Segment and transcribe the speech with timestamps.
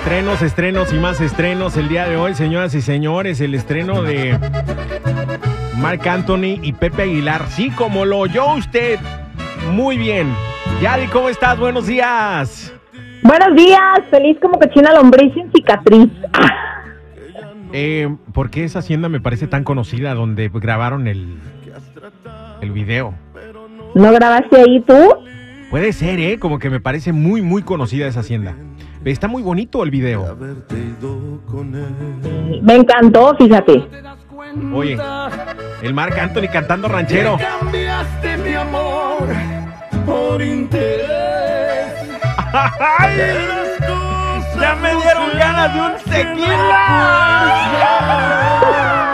[0.00, 3.38] Estrenos, estrenos y más estrenos el día de hoy, señoras y señores.
[3.42, 4.38] El estreno de
[5.76, 7.46] Mark Anthony y Pepe Aguilar.
[7.48, 8.98] Sí, como lo oyó usted.
[9.72, 10.34] Muy bien.
[10.80, 11.58] Yadi, ¿cómo estás?
[11.58, 12.72] Buenos días.
[13.22, 16.08] Buenos días, feliz como cochina lombriz sin cicatriz.
[17.74, 21.38] Eh, ¿Por qué esa hacienda me parece tan conocida donde grabaron el,
[22.62, 23.14] el video?
[23.94, 24.96] ¿No grabaste ahí tú?
[25.68, 26.38] Puede ser, ¿eh?
[26.38, 28.56] Como que me parece muy, muy conocida esa hacienda.
[29.04, 30.36] Está muy bonito el video.
[32.62, 33.86] Me encantó, fíjate.
[34.74, 34.98] Oye,
[35.82, 37.38] el Marc Anthony cantando ranchero.
[37.38, 39.28] Cambiaste mi amor
[40.04, 41.08] por interés.
[42.52, 43.16] ¡Ay!
[44.60, 46.86] Ya me dieron ganas de un tequila.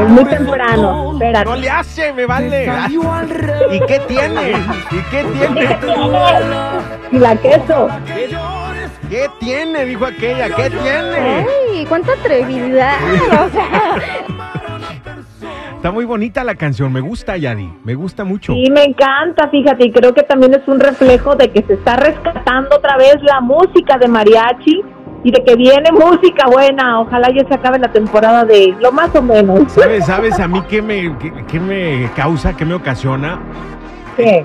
[0.00, 1.44] Es muy temprano, espérate.
[1.44, 2.70] No le hace, me vale.
[3.70, 4.50] ¿Y qué tiene?
[4.90, 5.78] ¿Y qué tiene?
[7.10, 7.88] Y la queso.
[9.08, 9.84] ¿Qué tiene?
[9.84, 10.54] Dijo aquella.
[10.54, 11.46] ¿Qué tiene?
[11.72, 12.96] Ay, cuánta atrevidad.
[13.46, 13.96] O sea,
[15.76, 16.92] Está muy bonita la canción.
[16.92, 17.72] Me gusta, Yadi.
[17.84, 18.52] Me gusta mucho.
[18.52, 21.94] Sí, me encanta, fíjate, y creo que también es un reflejo de que se está
[21.96, 24.82] rescatando otra vez la música de mariachi
[25.22, 27.00] y de que viene música buena.
[27.00, 29.70] Ojalá ya se acabe la temporada de lo más o menos.
[29.72, 33.38] ¿Sabes, sabes a mí qué me, qué, qué me causa, qué me ocasiona?
[34.16, 34.44] ¿Qué?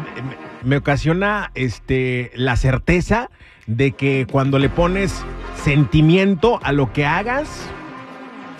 [0.64, 3.30] Me ocasiona este, la certeza
[3.67, 5.23] de que cuando le pones
[5.64, 7.70] sentimiento a lo que hagas,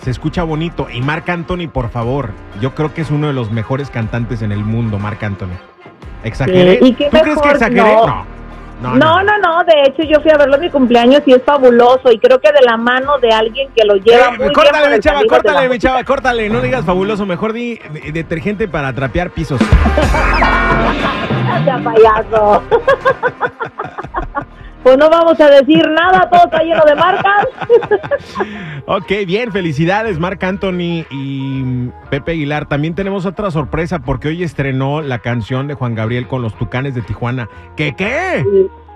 [0.02, 0.86] se escucha bonito.
[0.92, 2.30] Y Marc Anthony, por favor,
[2.60, 5.56] yo creo que es uno de los mejores cantantes en el mundo, Marc Anthony.
[6.24, 6.78] ¿Exageré?
[6.78, 7.80] Sí, ¿y qué ¿Tú crees que exageré?
[7.82, 8.06] No.
[8.06, 8.34] No.
[8.82, 11.42] No, No, no, no, de hecho yo fui a verlo en mi cumpleaños y es
[11.44, 14.52] fabuloso y creo que de la mano de alguien que lo lleva Eh, muy bien
[14.52, 16.48] córtale, por mi chava, córtale, mi chava, córtale.
[16.50, 19.60] No digas fabuloso, mejor di de- detergente para trapear pisos.
[21.64, 22.62] Ya, payaso.
[24.82, 27.46] pues no vamos a decir nada, todo está lleno de marcas.
[28.86, 32.66] Ok, bien, felicidades Marc Anthony y Pepe Aguilar.
[32.66, 36.94] También tenemos otra sorpresa porque hoy estrenó la canción de Juan Gabriel con los Tucanes
[36.94, 37.48] de Tijuana.
[37.76, 38.44] ¿Qué qué?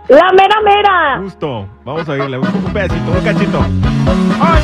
[0.08, 1.20] La mera mera.
[1.22, 3.60] Justo, vamos a oírle un, pedacito, un cachito.
[4.40, 4.62] Ay,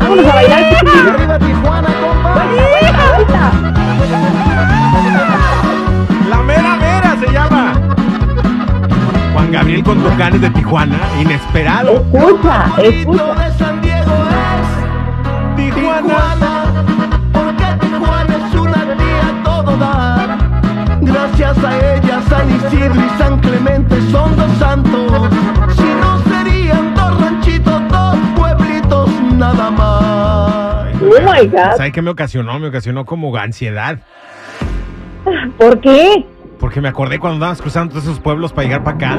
[0.00, 0.64] Vámonos a bailar.
[1.14, 2.42] Arriba Tijuana, compa.
[3.12, 3.52] Ahorita,
[9.84, 12.04] con Tucanes de Tijuana, inesperado.
[12.12, 13.34] Escucha, escucha.
[13.34, 14.12] de San Diego
[15.56, 16.64] es Tijuana.
[17.32, 20.38] Porque Tijuana es una tía todo dar.
[21.02, 25.30] Gracias a ella, San Isidro y San Clemente son dos santos.
[25.76, 30.94] Si no serían dos ranchitos, dos pueblitos, nada más.
[31.02, 31.76] Oh my God.
[31.76, 32.58] ¿Sabe qué me ocasionó?
[32.58, 33.98] Me ocasionó como ansiedad.
[35.58, 36.26] ¿Por qué?
[36.64, 39.18] Porque me acordé cuando andábamos cruzando todos esos pueblos para llegar para acá.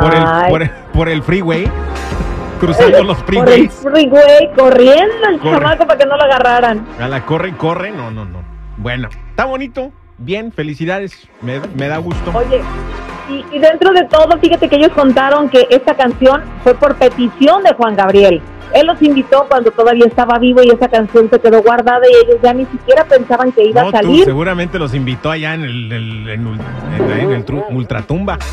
[0.00, 1.68] Por el, por, el, por el freeway.
[2.60, 3.72] Cruzando los por el freeways.
[3.82, 5.58] freeway, corriendo el Corre.
[5.58, 6.86] chamaco para que no lo agarraran.
[7.00, 7.90] A la corre y corre.
[7.90, 8.44] No, no, no.
[8.76, 9.90] Bueno, está bonito.
[10.18, 11.28] Bien, felicidades.
[11.42, 12.30] Me, me da gusto.
[12.32, 12.62] Oye,
[13.28, 17.62] y, y dentro de todo, fíjate que ellos contaron que esta canción fue por petición
[17.62, 18.40] de Juan Gabriel.
[18.72, 22.40] Él los invitó cuando todavía estaba vivo y esa canción se quedó guardada y ellos
[22.42, 24.24] ya ni siquiera pensaban que iba No, a tú salir.
[24.24, 26.60] seguramente los invitó allá en el, el- en, ul-
[26.98, 28.38] en- en el tru- ultratumba.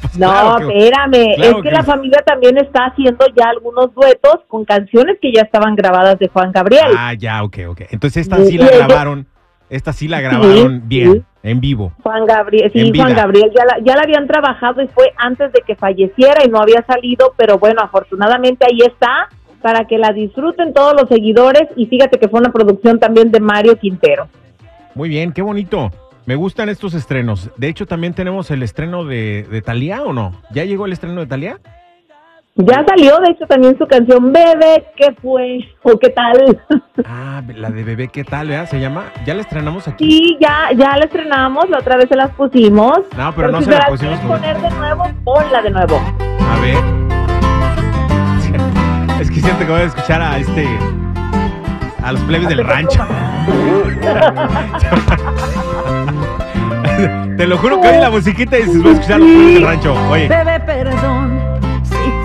[0.00, 3.48] Pues No, claro que- espérame, claro es que, que- la familia también está haciendo ya
[3.48, 6.92] algunos duetos con canciones que ya estaban grabadas de Juan Gabriel.
[6.96, 7.80] Ah, ya, ok, ok.
[7.90, 9.26] Entonces esta Sí, sí la grabaron.
[9.68, 11.22] Esta sí la grabaron bien, sí.
[11.42, 11.92] En vivo.
[12.02, 12.92] Juan Gabriel, sí.
[12.94, 16.48] Juan Gabriel ya la, ya la habían trabajado y fue antes de que falleciera y
[16.48, 19.28] no había salido, pero bueno, afortunadamente ahí está
[19.62, 23.40] para que la disfruten todos los seguidores y fíjate que fue una producción también de
[23.40, 24.28] Mario Quintero.
[24.94, 25.90] Muy bien, qué bonito.
[26.26, 27.50] Me gustan estos estrenos.
[27.56, 30.34] De hecho, también tenemos el estreno de, de Talía o no?
[30.52, 31.58] ¿Ya llegó el estreno de Talía?
[32.60, 35.60] Ya salió, de hecho, también su canción Bebé, ¿qué fue?
[35.82, 36.60] ¿O qué tal?
[37.06, 38.48] Ah, la de bebé, ¿qué tal?
[38.48, 38.68] verdad?
[38.68, 39.04] Se llama.
[39.24, 40.10] ¿Ya la estrenamos aquí?
[40.10, 42.98] Sí, ya, ya la estrenamos, la otra vez se las pusimos.
[43.16, 46.00] No, pero no si se la las pusimos con- poner de nuevo, ponla de nuevo.
[46.40, 46.74] A ver.
[49.20, 50.66] Es que siento que voy a escuchar a este.
[52.02, 53.06] A los plebes del rancho.
[57.36, 59.54] Te lo juro que oye la musiquita y dices, voy a escuchar a los plebes
[59.54, 59.94] del rancho.
[60.10, 60.28] Oye.
[60.28, 61.07] Bebé, perdón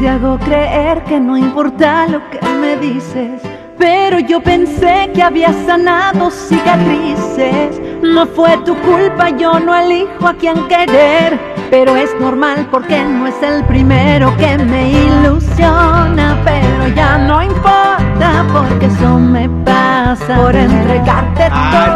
[0.03, 3.41] te hago creer que no importa lo que me dices.
[3.77, 7.79] Pero yo pensé que había sanado cicatrices.
[8.01, 11.39] No fue tu culpa, yo no elijo a quien querer.
[11.71, 16.37] Pero es normal porque no es el primero que me ilusiona.
[16.43, 21.92] Pero ya no importa porque eso me pasa por entregarte todo.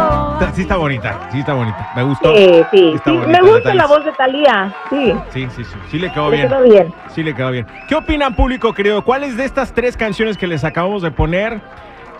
[0.58, 1.92] Sí está bonita, sí está bonita.
[1.94, 2.34] Me gustó.
[2.36, 3.16] Sí, sí, Está sí.
[3.16, 4.74] bonita Me gusta la voz de Talía.
[4.90, 5.76] Sí, Sí, sí, sí.
[5.90, 6.48] Sí le quedó le bien.
[6.48, 6.94] quedó bien.
[7.14, 7.66] Sí le quedó bien.
[7.88, 9.02] ¿Qué opinan, público querido?
[9.04, 11.60] ¿Cuáles de estas tres canciones que les acabamos de poner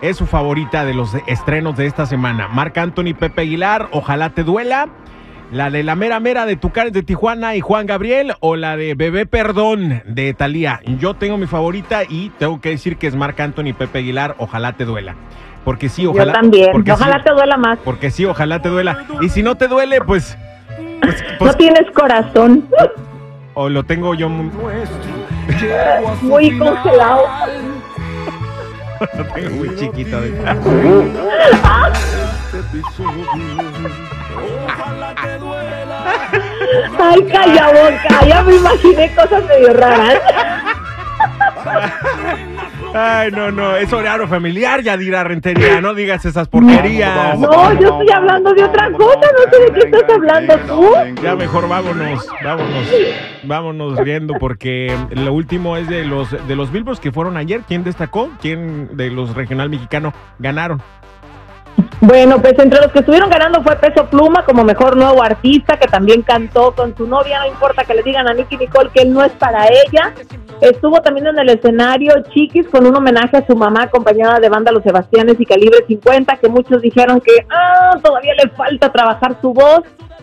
[0.01, 2.47] es su favorita de los estrenos de esta semana?
[2.47, 4.87] Marc Anthony, Pepe Aguilar, Ojalá te duela.
[5.51, 8.93] ¿La de la mera mera de Tucanes de Tijuana y Juan Gabriel o la de
[8.93, 10.79] Bebé Perdón de Talía?
[10.99, 14.73] Yo tengo mi favorita y tengo que decir que es Marc Anthony, Pepe Aguilar, Ojalá
[14.73, 15.15] te duela.
[15.65, 16.33] Porque sí, ojalá.
[16.33, 16.71] Yo también.
[16.71, 17.79] Porque Ojalá sí, te duela más.
[17.83, 19.05] Porque sí, ojalá te duela.
[19.21, 20.37] Y si no te duele, pues.
[21.01, 22.65] pues, No pues, tienes corazón.
[23.55, 24.51] o lo tengo yo muy,
[26.21, 27.23] Muy congelado.
[29.17, 30.21] lo tengo muy chiquito.
[30.21, 30.31] de-
[36.99, 38.25] Ay, calla boca.
[38.27, 40.19] Ya me imaginé cosas medio raras.
[42.93, 47.37] Ay, no, no, es horario familiar, ya dirá Rentería, no digas esas porquerías.
[47.37, 49.19] No, yo estoy hablando de otra cosa.
[49.19, 51.21] No sé de qué estás hablando tú.
[51.21, 52.87] Ya mejor vámonos, vámonos,
[53.43, 57.61] vámonos riendo porque lo último es de los de los Billboards que fueron ayer.
[57.67, 58.31] ¿Quién destacó?
[58.41, 60.81] ¿Quién de los regional mexicano ganaron?
[62.01, 65.87] Bueno, pues entre los que estuvieron ganando fue Peso Pluma como mejor nuevo artista, que
[65.87, 69.13] también cantó con su novia, no importa que le digan a Nicky Nicole que él
[69.13, 70.13] no es para ella.
[70.61, 74.71] Estuvo también en el escenario Chiquis con un homenaje a su mamá acompañada de banda
[74.71, 79.53] Los Sebastianes y Calibre 50, que muchos dijeron que ah, todavía le falta trabajar su
[79.53, 79.81] voz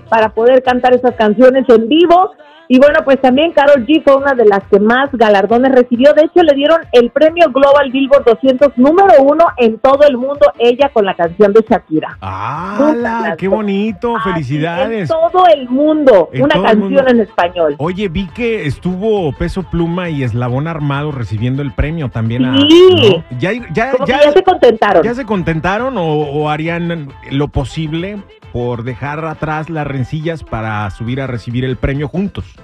[0.09, 2.33] para poder cantar esas canciones en vivo.
[2.69, 6.13] Y bueno, pues también Carol G fue una de las que más galardones recibió.
[6.15, 10.41] De hecho, le dieron el premio Global Billboard 200 número uno en todo el mundo,
[10.59, 12.19] ella con la canción de Shakira.
[12.21, 13.35] ¡Hala!
[13.39, 14.17] ¡Qué bonito!
[14.17, 15.03] Así, ¡Felicidades!
[15.03, 17.05] En todo el mundo, En una canción mundo.
[17.09, 17.75] en español.
[17.79, 22.45] Oye, vi que estuvo Peso Pluma y Eslabón Armado recibiendo el premio también.
[22.45, 23.15] A, Sí.
[23.31, 23.39] ¿no?
[23.39, 25.03] ¿Ya, ya, Como ya, que ya se contentaron.
[25.03, 28.19] ¿Ya se contentaron o, o harían lo posible
[28.53, 32.56] por dejar atrás las rencillas para subir a recibir el premio juntos?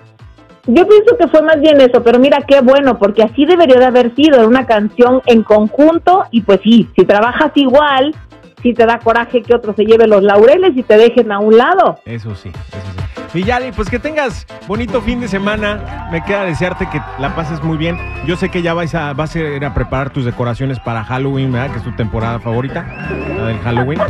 [0.66, 3.86] Yo pienso que fue más bien eso, pero mira qué bueno, porque así debería de
[3.86, 8.14] haber sido, una canción en conjunto y pues sí, si trabajas igual,
[8.62, 11.58] si te da coraje que otro se lleve los laureles y te dejen a un
[11.58, 11.98] lado.
[12.04, 12.91] Eso sí, eso
[13.34, 16.08] Villali, pues que tengas bonito fin de semana.
[16.12, 17.99] Me queda desearte que la pases muy bien.
[18.26, 21.50] Yo sé que ya vas a, vas a ir a preparar tus decoraciones para Halloween,
[21.50, 21.70] ¿verdad?
[21.73, 22.84] Que es tu temporada favorita,
[23.38, 24.00] la del Halloween.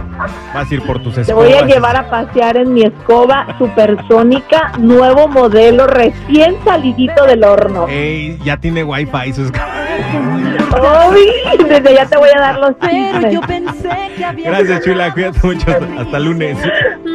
[0.53, 1.45] Vas a ir por tus Te escobas.
[1.49, 7.87] voy a llevar a pasear en mi escoba supersónica, nuevo modelo, recién salidito del horno.
[7.89, 9.53] Ey, ya tiene wifi sus
[11.11, 13.35] Uy, desde ya te voy a dar los Pero chismes.
[13.35, 15.13] yo pensé que había Gracias, Chula.
[15.13, 15.71] Cuídate mucho.
[15.71, 16.57] Hasta, hasta lunes.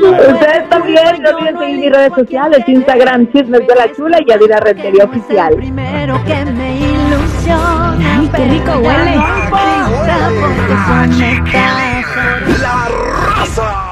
[0.02, 4.60] Ustedes también no olviden seguir mis redes sociales, Instagram, Chismes de la Chula y Adira
[4.60, 5.56] Rentería Oficial.
[5.56, 8.20] Primero que me ilusiona.
[8.20, 9.16] Ay, qué rico huele.
[12.62, 12.88] La
[13.36, 13.87] raza.